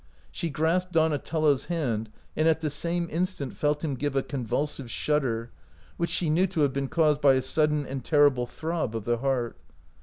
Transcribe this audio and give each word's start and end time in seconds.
"She 0.31 0.49
grasped 0.49 0.93
Donatello's 0.93 1.65
hand, 1.65 2.09
and 2.35 2.47
at 2.47 2.61
the 2.61 2.71
same 2.71 3.07
instant 3.11 3.55
felt 3.55 3.83
him 3.83 3.93
give 3.93 4.15
a 4.15 4.23
con 4.23 4.43
vulsive 4.43 4.89
shudder, 4.89 5.51
which 5.97 6.09
she 6.09 6.27
knew 6.27 6.47
to 6.47 6.61
have 6.61 6.73
been 6.73 6.87
caused 6.87 7.21
by 7.21 7.35
a 7.35 7.41
sudden 7.43 7.85
and 7.85 8.03
terrible 8.03 8.47
throb 8.47 8.95
of 8.95 9.05
the 9.05 9.17
heart. 9.19 9.57